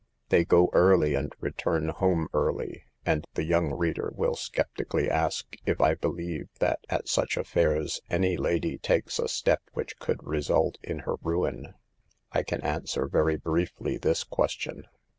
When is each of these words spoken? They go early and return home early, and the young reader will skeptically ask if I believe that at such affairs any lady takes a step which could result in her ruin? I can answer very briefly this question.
They 0.29 0.45
go 0.45 0.71
early 0.73 1.13
and 1.13 1.31
return 1.39 1.89
home 1.89 2.27
early, 2.33 2.85
and 3.05 3.23
the 3.35 3.43
young 3.43 3.71
reader 3.71 4.11
will 4.15 4.33
skeptically 4.33 5.07
ask 5.07 5.55
if 5.63 5.79
I 5.79 5.93
believe 5.93 6.49
that 6.59 6.79
at 6.89 7.07
such 7.07 7.37
affairs 7.37 8.01
any 8.09 8.35
lady 8.35 8.79
takes 8.79 9.19
a 9.19 9.27
step 9.27 9.61
which 9.73 9.99
could 9.99 10.23
result 10.23 10.79
in 10.81 11.01
her 11.05 11.17
ruin? 11.21 11.75
I 12.31 12.41
can 12.41 12.61
answer 12.63 13.07
very 13.07 13.37
briefly 13.37 13.97
this 13.99 14.23
question. 14.23 14.85